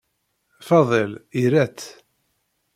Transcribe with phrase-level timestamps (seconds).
[0.67, 1.11] Fadil
[1.43, 1.79] ira-tt.